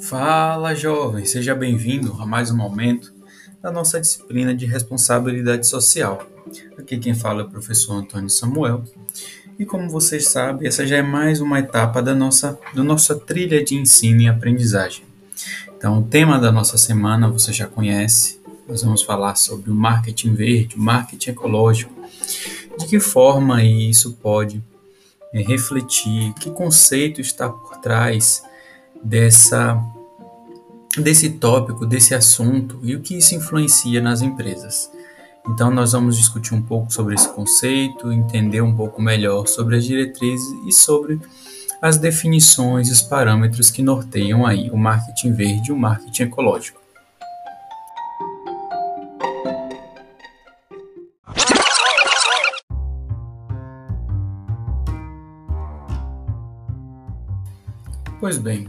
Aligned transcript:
Fala, 0.00 0.76
jovem, 0.76 1.24
seja 1.26 1.56
bem-vindo 1.56 2.16
a 2.20 2.24
mais 2.24 2.52
um 2.52 2.56
momento 2.56 3.12
da 3.60 3.72
nossa 3.72 4.00
disciplina 4.00 4.54
de 4.54 4.64
responsabilidade 4.64 5.66
social. 5.66 6.24
Aqui 6.78 6.98
quem 6.98 7.14
fala 7.14 7.42
é 7.42 7.44
o 7.44 7.50
professor 7.50 7.94
Antônio 7.94 8.30
Samuel. 8.30 8.84
E 9.58 9.66
como 9.66 9.90
vocês 9.90 10.28
sabem, 10.28 10.68
essa 10.68 10.86
já 10.86 10.98
é 10.98 11.02
mais 11.02 11.40
uma 11.40 11.58
etapa 11.58 12.00
da 12.00 12.14
nossa, 12.14 12.56
da 12.72 12.84
nossa 12.84 13.16
trilha 13.16 13.62
de 13.62 13.74
ensino 13.74 14.20
e 14.20 14.28
aprendizagem. 14.28 15.02
Então, 15.76 15.98
o 15.98 16.04
tema 16.04 16.38
da 16.38 16.52
nossa 16.52 16.78
semana 16.78 17.28
você 17.28 17.52
já 17.52 17.66
conhece. 17.66 18.40
Nós 18.68 18.84
vamos 18.84 19.02
falar 19.02 19.34
sobre 19.34 19.68
o 19.68 19.74
marketing 19.74 20.34
verde, 20.34 20.76
o 20.76 20.80
marketing 20.80 21.30
ecológico. 21.30 21.92
De 22.78 22.86
que 22.86 23.00
forma 23.00 23.64
isso 23.64 24.12
pode 24.22 24.62
é, 25.34 25.42
refletir, 25.42 26.32
que 26.34 26.50
conceito 26.50 27.20
está 27.20 27.48
por 27.48 27.78
trás 27.78 28.46
dessa 29.02 29.80
desse 30.96 31.30
tópico, 31.30 31.86
desse 31.86 32.14
assunto 32.14 32.80
e 32.82 32.96
o 32.96 33.00
que 33.00 33.16
isso 33.16 33.34
influencia 33.34 34.00
nas 34.00 34.20
empresas. 34.22 34.90
Então 35.48 35.70
nós 35.70 35.92
vamos 35.92 36.16
discutir 36.16 36.54
um 36.54 36.62
pouco 36.62 36.92
sobre 36.92 37.14
esse 37.14 37.28
conceito, 37.32 38.12
entender 38.12 38.60
um 38.60 38.74
pouco 38.74 39.00
melhor 39.00 39.46
sobre 39.46 39.76
as 39.76 39.84
diretrizes 39.84 40.46
e 40.66 40.72
sobre 40.72 41.20
as 41.80 41.96
definições 41.96 42.88
e 42.88 42.92
os 42.92 43.00
parâmetros 43.00 43.70
que 43.70 43.82
norteiam 43.82 44.44
aí 44.44 44.70
o 44.70 44.76
marketing 44.76 45.32
verde 45.32 45.70
e 45.70 45.72
o 45.72 45.76
marketing 45.76 46.24
ecológico. 46.24 46.80
Pois 58.20 58.36
bem, 58.36 58.68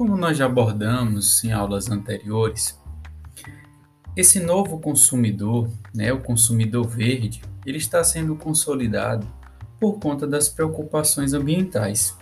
como 0.00 0.16
nós 0.16 0.38
já 0.38 0.46
abordamos 0.46 1.44
em 1.44 1.52
aulas 1.52 1.90
anteriores, 1.90 2.80
esse 4.16 4.40
novo 4.40 4.80
consumidor, 4.80 5.68
né, 5.94 6.10
o 6.10 6.22
consumidor 6.22 6.88
verde, 6.88 7.42
ele 7.66 7.76
está 7.76 8.02
sendo 8.02 8.34
consolidado 8.34 9.26
por 9.78 10.00
conta 10.00 10.26
das 10.26 10.48
preocupações 10.48 11.34
ambientais. 11.34 12.16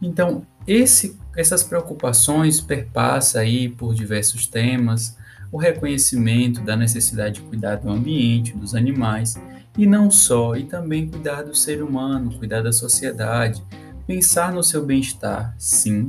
Então, 0.00 0.46
esse, 0.64 1.18
essas 1.36 1.64
preocupações 1.64 2.60
perpassam 2.60 3.40
aí 3.40 3.68
por 3.68 3.94
diversos 3.94 4.46
temas, 4.46 5.18
o 5.50 5.58
reconhecimento 5.58 6.60
da 6.60 6.76
necessidade 6.76 7.40
de 7.40 7.48
cuidar 7.48 7.78
do 7.78 7.90
ambiente, 7.90 8.56
dos 8.56 8.76
animais, 8.76 9.34
e 9.76 9.88
não 9.88 10.08
só, 10.08 10.54
e 10.54 10.66
também 10.66 11.08
cuidar 11.08 11.42
do 11.42 11.52
ser 11.52 11.82
humano, 11.82 12.38
cuidar 12.38 12.62
da 12.62 12.70
sociedade, 12.70 13.60
pensar 14.06 14.52
no 14.52 14.62
seu 14.62 14.86
bem-estar, 14.86 15.52
sim, 15.58 16.06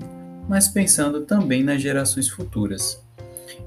mas 0.48 0.68
pensando 0.68 1.22
também 1.22 1.64
nas 1.64 1.82
gerações 1.82 2.30
futuras. 2.30 3.04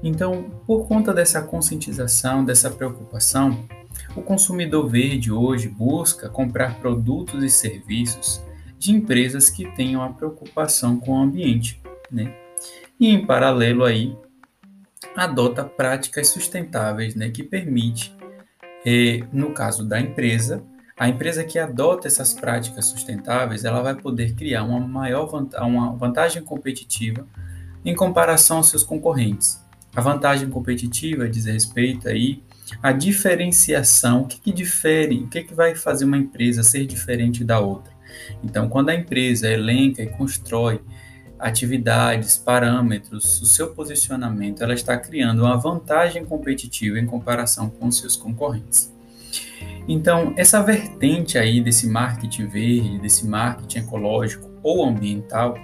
Então, 0.03 0.49
por 0.65 0.87
conta 0.87 1.13
dessa 1.13 1.41
conscientização, 1.41 2.45
dessa 2.45 2.69
preocupação, 2.69 3.67
o 4.15 4.21
consumidor 4.21 4.87
verde 4.87 5.31
hoje 5.31 5.67
busca 5.67 6.29
comprar 6.29 6.79
produtos 6.79 7.43
e 7.43 7.49
serviços 7.49 8.41
de 8.77 8.91
empresas 8.91 9.49
que 9.49 9.65
tenham 9.71 10.01
a 10.01 10.09
preocupação 10.09 10.99
com 10.99 11.13
o 11.13 11.21
ambiente, 11.21 11.81
né? 12.11 12.33
E 12.99 13.09
em 13.09 13.25
paralelo 13.25 13.83
aí, 13.83 14.15
adota 15.15 15.63
práticas 15.63 16.27
sustentáveis, 16.29 17.15
né, 17.15 17.29
que 17.29 17.43
permite, 17.43 18.15
eh, 18.85 19.23
no 19.31 19.51
caso 19.51 19.83
da 19.83 19.99
empresa, 19.99 20.63
a 20.97 21.07
empresa 21.07 21.43
que 21.43 21.59
adota 21.59 22.07
essas 22.07 22.33
práticas 22.33 22.85
sustentáveis, 22.85 23.63
ela 23.63 23.83
vai 23.83 23.93
poder 23.93 24.33
criar 24.33 24.63
uma 24.63 24.79
maior 24.79 25.29
uma 25.61 25.95
vantagem 25.95 26.43
competitiva 26.43 27.27
em 27.85 27.93
comparação 27.93 28.57
aos 28.57 28.69
seus 28.69 28.81
concorrentes. 28.81 29.63
A 29.95 30.01
vantagem 30.01 30.49
competitiva 30.49 31.29
diz 31.29 31.45
respeito 31.45 32.09
aí 32.09 32.43
à 32.81 32.91
diferenciação, 32.91 34.21
o 34.21 34.25
que, 34.25 34.39
que 34.39 34.51
difere, 34.51 35.19
o 35.19 35.27
que, 35.27 35.43
que 35.43 35.53
vai 35.53 35.75
fazer 35.75 36.05
uma 36.05 36.17
empresa 36.17 36.63
ser 36.63 36.85
diferente 36.87 37.43
da 37.43 37.59
outra. 37.59 37.93
Então, 38.43 38.67
quando 38.67 38.89
a 38.89 38.95
empresa 38.95 39.47
elenca 39.47 40.01
e 40.01 40.07
constrói 40.07 40.81
atividades, 41.39 42.37
parâmetros, 42.37 43.39
o 43.41 43.45
seu 43.45 43.73
posicionamento, 43.73 44.63
ela 44.63 44.73
está 44.73 44.97
criando 44.97 45.43
uma 45.43 45.55
vantagem 45.55 46.25
competitiva 46.25 46.99
em 46.99 47.05
comparação 47.05 47.69
com 47.69 47.91
seus 47.91 48.15
concorrentes. 48.15 48.96
Então, 49.87 50.33
essa 50.35 50.61
vertente 50.61 51.37
aí 51.37 51.61
desse 51.61 51.87
marketing 51.87 52.47
verde, 52.47 52.99
desse 52.99 53.25
marketing 53.25 53.79
ecológico 53.79 54.49
ou 54.61 54.85
ambiental, 54.85 55.57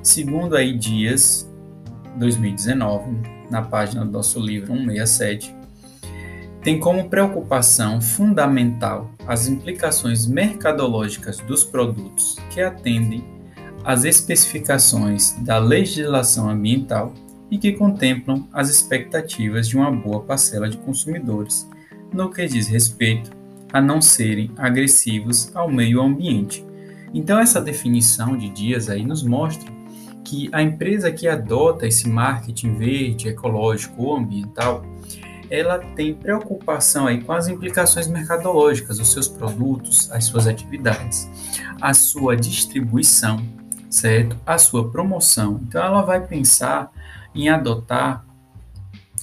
segundo 0.00 0.56
aí 0.56 0.76
Dias 0.78 1.50
2019, 2.16 3.16
na 3.50 3.62
página 3.62 4.04
do 4.04 4.12
nosso 4.12 4.38
livro 4.38 4.68
167, 4.68 5.56
tem 6.62 6.78
como 6.78 7.08
preocupação 7.08 8.00
fundamental 8.00 9.10
as 9.26 9.48
implicações 9.48 10.26
mercadológicas 10.26 11.38
dos 11.38 11.64
produtos 11.64 12.36
que 12.50 12.60
atendem 12.60 13.24
às 13.84 14.04
especificações 14.04 15.32
da 15.40 15.58
legislação 15.58 16.48
ambiental 16.48 17.12
e 17.50 17.58
que 17.58 17.72
contemplam 17.72 18.46
as 18.52 18.68
expectativas 18.68 19.68
de 19.68 19.76
uma 19.76 19.90
boa 19.90 20.20
parcela 20.20 20.68
de 20.68 20.76
consumidores 20.76 21.68
no 22.12 22.30
que 22.30 22.46
diz 22.46 22.68
respeito 22.68 23.37
a 23.72 23.80
não 23.80 24.00
serem 24.00 24.50
agressivos 24.56 25.54
ao 25.54 25.70
meio 25.70 26.00
ambiente. 26.00 26.64
Então 27.12 27.38
essa 27.38 27.60
definição 27.60 28.36
de 28.36 28.48
Dias 28.48 28.88
aí 28.88 29.04
nos 29.04 29.22
mostra 29.22 29.70
que 30.24 30.50
a 30.52 30.62
empresa 30.62 31.10
que 31.10 31.26
adota 31.26 31.86
esse 31.86 32.08
marketing 32.08 32.74
verde, 32.74 33.28
ecológico 33.28 34.02
ou 34.02 34.16
ambiental, 34.16 34.84
ela 35.50 35.78
tem 35.78 36.12
preocupação 36.12 37.06
aí 37.06 37.22
com 37.22 37.32
as 37.32 37.48
implicações 37.48 38.06
mercadológicas 38.06 38.98
dos 38.98 39.10
seus 39.10 39.26
produtos, 39.26 40.10
as 40.12 40.24
suas 40.24 40.46
atividades, 40.46 41.28
a 41.80 41.94
sua 41.94 42.36
distribuição, 42.36 43.42
certo? 43.88 44.36
A 44.44 44.58
sua 44.58 44.90
promoção. 44.90 45.60
Então 45.66 45.82
ela 45.82 46.02
vai 46.02 46.26
pensar 46.26 46.92
em 47.34 47.48
adotar 47.48 48.26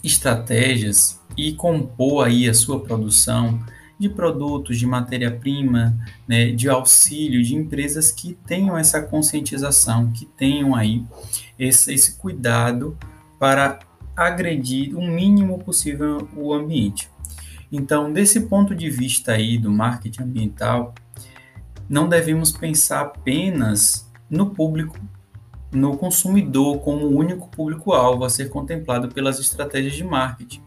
estratégias 0.04 1.20
e 1.38 1.54
compor 1.54 2.26
aí 2.26 2.50
a 2.50 2.54
sua 2.54 2.80
produção 2.80 3.60
de 3.98 4.10
produtos, 4.10 4.78
de 4.78 4.86
matéria-prima, 4.86 5.98
né, 6.28 6.52
de 6.52 6.70
auxílio 6.70 7.44
de 7.44 7.56
empresas 7.56 8.12
que 8.12 8.38
tenham 8.46 8.78
essa 8.78 9.02
conscientização, 9.02 10.12
que 10.12 10.26
tenham 10.26 10.76
aí 10.76 11.06
esse, 11.58 11.94
esse 11.94 12.18
cuidado 12.18 12.98
para 13.40 13.80
agredir 14.16 14.98
o 14.98 15.02
mínimo 15.02 15.60
possível 15.60 16.28
o 16.36 16.54
ambiente. 16.54 17.10
Então, 17.72 18.12
desse 18.12 18.42
ponto 18.42 18.76
de 18.76 18.90
vista 18.90 19.34
aí 19.34 19.58
do 19.58 19.72
marketing 19.72 20.24
ambiental, 20.24 20.94
não 21.90 22.08
devemos 22.08 22.52
pensar 22.52 23.02
apenas 23.02 24.10
no 24.30 24.52
público, 24.52 24.98
no 25.72 25.98
consumidor 25.98 26.80
como 26.80 27.06
o 27.06 27.18
único 27.18 27.48
público-alvo 27.50 28.24
a 28.24 28.30
ser 28.30 28.50
contemplado 28.50 29.10
pelas 29.10 29.40
estratégias 29.40 29.94
de 29.94 30.04
marketing 30.04 30.62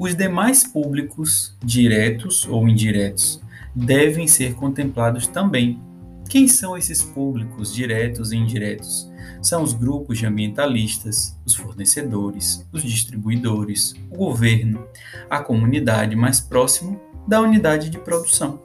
os 0.00 0.14
demais 0.16 0.64
públicos, 0.64 1.54
diretos 1.62 2.48
ou 2.48 2.66
indiretos, 2.66 3.38
devem 3.74 4.26
ser 4.26 4.54
contemplados 4.54 5.26
também. 5.26 5.78
Quem 6.26 6.48
são 6.48 6.74
esses 6.74 7.02
públicos 7.02 7.74
diretos 7.74 8.32
e 8.32 8.36
indiretos? 8.36 9.12
São 9.42 9.62
os 9.62 9.74
grupos 9.74 10.16
de 10.16 10.24
ambientalistas, 10.24 11.38
os 11.44 11.54
fornecedores, 11.54 12.66
os 12.72 12.82
distribuidores, 12.82 13.94
o 14.10 14.16
governo, 14.16 14.86
a 15.28 15.40
comunidade 15.40 16.16
mais 16.16 16.40
próxima 16.40 16.98
da 17.28 17.42
unidade 17.42 17.90
de 17.90 17.98
produção. 17.98 18.58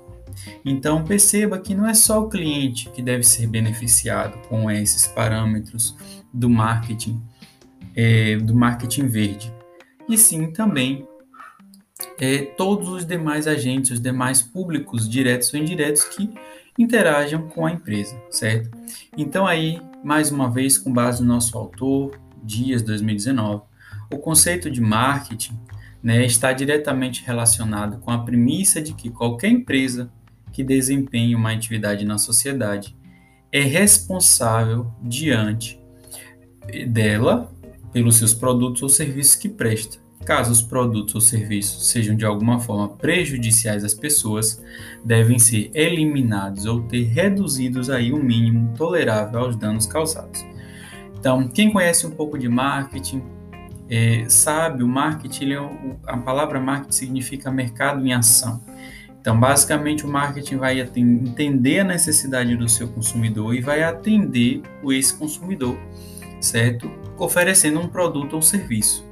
Então 0.64 1.04
perceba 1.04 1.60
que 1.60 1.76
não 1.76 1.86
é 1.86 1.94
só 1.94 2.22
o 2.22 2.30
cliente 2.30 2.90
que 2.92 3.02
deve 3.02 3.24
ser 3.24 3.48
beneficiado 3.48 4.38
com 4.48 4.72
esses 4.72 5.06
parâmetros 5.06 5.98
do 6.34 6.50
marketing, 6.50 7.22
é, 7.94 8.38
do 8.38 8.56
marketing 8.56 9.08
verde, 9.08 9.54
e 10.08 10.18
sim 10.18 10.50
também 10.54 11.06
é, 12.20 12.40
todos 12.40 12.90
os 12.90 13.06
demais 13.06 13.48
agentes, 13.48 13.92
os 13.92 14.00
demais 14.00 14.42
públicos, 14.42 15.10
diretos 15.10 15.54
ou 15.54 15.60
indiretos, 15.60 16.04
que 16.04 16.30
interajam 16.78 17.48
com 17.48 17.66
a 17.66 17.72
empresa, 17.72 18.22
certo? 18.30 18.70
Então, 19.18 19.46
aí, 19.46 19.82
mais 20.04 20.32
uma 20.32 20.50
vez, 20.50 20.78
com 20.78 20.92
base 20.92 21.22
no 21.22 21.34
nosso 21.34 21.58
autor, 21.58 22.20
Dias 22.44 22.82
2019, 22.82 23.64
o 24.14 24.18
conceito 24.18 24.70
de 24.70 24.80
marketing 24.80 25.58
né, 26.04 26.26
está 26.26 26.54
diretamente 26.54 27.24
relacionado 27.26 27.98
com 28.00 28.12
a 28.12 28.20
premissa 28.20 28.82
de 28.82 28.94
que 28.94 29.10
qualquer 29.10 29.50
empresa 29.50 30.12
que 30.52 30.64
desempenhe 30.64 31.36
uma 31.36 31.52
atividade 31.52 32.06
na 32.06 32.18
sociedade 32.18 32.96
é 33.52 33.62
responsável 33.62 34.92
diante 35.02 35.80
dela 36.88 37.52
pelos 37.92 38.18
seus 38.18 38.34
produtos 38.34 38.84
ou 38.84 38.90
serviços 38.90 39.36
que 39.36 39.50
presta 39.50 40.05
Caso 40.26 40.52
os 40.52 40.62
produtos 40.62 41.14
ou 41.14 41.22
serviços 41.22 41.88
sejam 41.88 42.16
de 42.16 42.26
alguma 42.26 42.60
forma 42.60 42.90
prejudiciais 42.90 43.84
às 43.84 43.94
pessoas, 43.94 44.60
devem 45.04 45.38
ser 45.38 45.70
eliminados 45.72 46.66
ou 46.66 46.82
ter 46.82 47.04
reduzidos 47.04 47.92
aí 47.92 48.12
o 48.12 48.18
mínimo 48.18 48.74
tolerável 48.76 49.40
aos 49.40 49.56
danos 49.56 49.86
causados. 49.86 50.44
Então, 51.20 51.48
quem 51.48 51.72
conhece 51.72 52.08
um 52.08 52.12
pouco 52.12 52.40
de 52.40 52.50
marketing, 52.50 53.22
é, 53.88 54.26
sabe, 54.28 54.84
o 54.84 54.88
marketing, 54.88 55.52
é 55.52 55.58
a 56.08 56.18
palavra 56.18 56.60
marketing 56.60 56.92
significa 56.92 57.52
mercado 57.52 58.04
em 58.04 58.12
ação. 58.12 58.60
Então, 59.22 59.40
basicamente, 59.40 60.06
o 60.06 60.08
marketing 60.08 60.58
vai 60.58 60.80
entender 60.80 61.80
a 61.80 61.84
necessidade 61.84 62.56
do 62.56 62.68
seu 62.68 62.88
consumidor 62.88 63.54
e 63.54 63.62
vai 63.62 63.84
atender 63.84 64.64
esse 64.90 65.16
consumidor, 65.16 65.78
certo? 66.42 66.90
Oferecendo 67.16 67.80
um 67.80 67.88
produto 67.88 68.34
ou 68.34 68.42
serviço. 68.42 69.05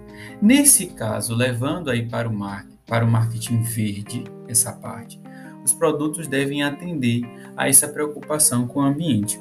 Nesse 0.44 0.88
caso, 0.88 1.34
levando 1.34 1.90
aí 1.90 2.06
para 2.06 2.28
o 2.28 2.34
marketing, 2.34 2.78
para 2.86 3.06
o 3.06 3.10
marketing 3.10 3.62
verde, 3.62 4.26
essa 4.46 4.74
parte, 4.74 5.18
os 5.64 5.72
produtos 5.74 6.28
devem 6.28 6.62
atender 6.62 7.22
a 7.56 7.70
essa 7.70 7.88
preocupação 7.88 8.68
com 8.68 8.82
o 8.82 8.84
ambiente. 8.84 9.40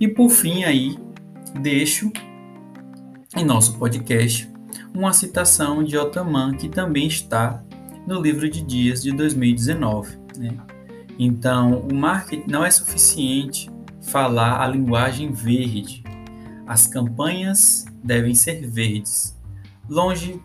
E 0.00 0.08
por 0.08 0.28
fim 0.28 0.64
aí, 0.64 0.98
deixo 1.60 2.10
em 3.36 3.44
nosso 3.44 3.78
podcast 3.78 4.50
uma 4.92 5.12
citação 5.12 5.84
de 5.84 5.96
Otaman 5.96 6.56
que 6.56 6.68
também 6.68 7.06
está 7.06 7.62
no 8.04 8.20
livro 8.20 8.50
de 8.50 8.60
dias 8.60 9.00
de 9.00 9.12
2019. 9.12 10.18
Né? 10.36 10.58
Então, 11.16 11.78
o 11.88 11.94
marketing 11.94 12.50
não 12.50 12.64
é 12.64 12.70
suficiente 12.72 13.70
falar 14.02 14.64
a 14.64 14.66
linguagem 14.66 15.30
verde. 15.30 16.02
As 16.66 16.88
campanhas 16.88 17.84
devem 18.02 18.34
ser 18.34 18.68
verdes, 18.68 19.37
longe 19.88 20.40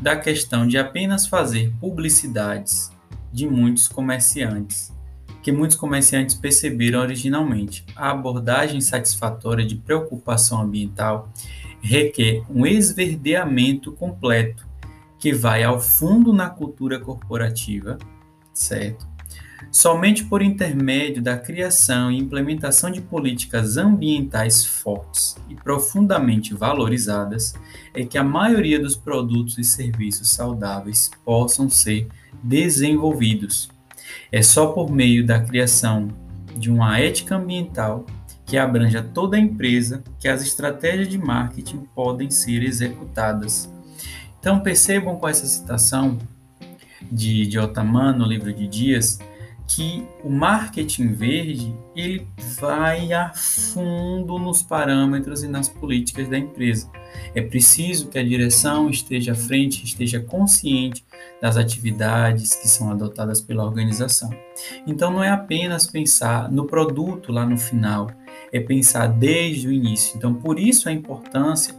da 0.00 0.16
questão 0.16 0.66
de 0.66 0.78
apenas 0.78 1.26
fazer 1.26 1.72
publicidades 1.80 2.90
de 3.32 3.46
muitos 3.46 3.88
comerciantes, 3.88 4.92
que 5.42 5.52
muitos 5.52 5.76
comerciantes 5.76 6.34
perceberam 6.34 7.00
originalmente. 7.00 7.84
A 7.94 8.10
abordagem 8.10 8.80
satisfatória 8.80 9.64
de 9.64 9.76
preocupação 9.76 10.60
ambiental 10.60 11.30
requer 11.80 12.42
um 12.50 12.66
esverdeamento 12.66 13.92
completo 13.92 14.66
que 15.18 15.32
vai 15.32 15.64
ao 15.64 15.80
fundo 15.80 16.32
na 16.32 16.48
cultura 16.48 16.98
corporativa, 16.98 17.98
certo? 18.52 19.06
Somente 19.70 20.24
por 20.24 20.40
intermédio 20.40 21.22
da 21.22 21.36
criação 21.36 22.10
e 22.10 22.16
implementação 22.16 22.90
de 22.90 23.02
políticas 23.02 23.76
ambientais 23.76 24.64
fortes 24.64 25.36
e 25.48 25.54
profundamente 25.54 26.54
valorizadas 26.54 27.54
é 27.94 28.04
que 28.04 28.16
a 28.16 28.24
maioria 28.24 28.80
dos 28.80 28.96
produtos 28.96 29.58
e 29.58 29.64
serviços 29.64 30.30
saudáveis 30.30 31.10
possam 31.24 31.68
ser 31.68 32.08
desenvolvidos. 32.42 33.68
É 34.32 34.42
só 34.42 34.68
por 34.68 34.90
meio 34.90 35.26
da 35.26 35.40
criação 35.40 36.08
de 36.56 36.70
uma 36.70 36.98
ética 36.98 37.36
ambiental 37.36 38.06
que 38.46 38.56
abranja 38.56 39.02
toda 39.02 39.36
a 39.36 39.40
empresa 39.40 40.02
que 40.18 40.28
as 40.28 40.42
estratégias 40.42 41.08
de 41.08 41.18
marketing 41.18 41.86
podem 41.94 42.30
ser 42.30 42.62
executadas 42.62 43.70
então 44.40 44.60
percebam 44.60 45.16
com 45.16 45.28
essa 45.28 45.46
citação 45.46 46.18
de, 47.10 47.46
de 47.46 47.58
Otaman 47.58 48.12
no 48.12 48.26
livro 48.26 48.52
de 48.52 48.66
Dias 48.66 49.18
que 49.68 50.08
o 50.24 50.30
marketing 50.30 51.12
verde 51.12 51.76
ele 51.94 52.26
vai 52.58 53.12
a 53.12 53.32
fundo 53.34 54.38
nos 54.38 54.62
parâmetros 54.62 55.42
e 55.42 55.48
nas 55.48 55.68
políticas 55.68 56.26
da 56.26 56.38
empresa. 56.38 56.90
É 57.34 57.42
preciso 57.42 58.08
que 58.08 58.18
a 58.18 58.24
direção 58.24 58.88
esteja 58.88 59.32
à 59.32 59.34
frente, 59.34 59.84
esteja 59.84 60.20
consciente 60.20 61.04
das 61.40 61.58
atividades 61.58 62.56
que 62.56 62.66
são 62.66 62.90
adotadas 62.90 63.42
pela 63.42 63.62
organização. 63.62 64.30
Então 64.86 65.12
não 65.12 65.22
é 65.22 65.28
apenas 65.28 65.86
pensar 65.86 66.50
no 66.50 66.64
produto 66.64 67.30
lá 67.30 67.44
no 67.44 67.58
final, 67.58 68.10
é 68.50 68.58
pensar 68.58 69.06
desde 69.06 69.68
o 69.68 69.72
início. 69.72 70.16
Então 70.16 70.32
por 70.32 70.58
isso 70.58 70.88
a 70.88 70.92
importância 70.92 71.74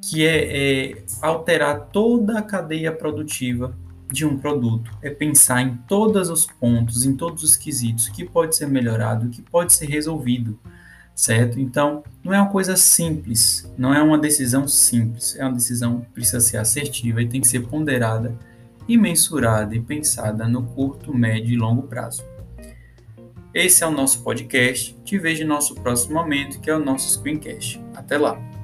que 0.00 0.24
é, 0.24 0.92
é 0.92 1.04
alterar 1.20 1.88
toda 1.92 2.38
a 2.38 2.42
cadeia 2.42 2.90
produtiva 2.90 3.76
de 4.10 4.24
um 4.24 4.36
produto, 4.38 4.90
é 5.02 5.10
pensar 5.10 5.62
em 5.62 5.76
todos 5.88 6.30
os 6.30 6.46
pontos, 6.46 7.04
em 7.04 7.16
todos 7.16 7.42
os 7.42 7.56
quesitos, 7.56 8.08
que 8.08 8.24
pode 8.24 8.56
ser 8.56 8.68
melhorado, 8.68 9.28
que 9.28 9.42
pode 9.42 9.72
ser 9.72 9.86
resolvido, 9.86 10.58
certo? 11.14 11.58
Então, 11.58 12.04
não 12.22 12.32
é 12.32 12.40
uma 12.40 12.50
coisa 12.50 12.76
simples, 12.76 13.70
não 13.76 13.92
é 13.92 14.02
uma 14.02 14.18
decisão 14.18 14.68
simples, 14.68 15.36
é 15.36 15.44
uma 15.44 15.54
decisão 15.54 16.00
que 16.00 16.10
precisa 16.10 16.40
ser 16.40 16.58
assertiva 16.58 17.22
e 17.22 17.28
tem 17.28 17.40
que 17.40 17.48
ser 17.48 17.66
ponderada 17.66 18.36
e 18.88 18.96
mensurada 18.96 19.74
e 19.74 19.80
pensada 19.80 20.46
no 20.46 20.62
curto, 20.62 21.12
médio 21.12 21.52
e 21.52 21.56
longo 21.56 21.82
prazo. 21.82 22.24
Esse 23.52 23.82
é 23.82 23.86
o 23.86 23.90
nosso 23.90 24.22
podcast. 24.22 24.94
Te 25.02 25.18
vejo 25.18 25.42
no 25.44 25.54
nosso 25.54 25.74
próximo 25.76 26.14
momento, 26.14 26.60
que 26.60 26.68
é 26.68 26.76
o 26.76 26.84
nosso 26.84 27.08
Screencast. 27.08 27.82
Até 27.94 28.18
lá! 28.18 28.55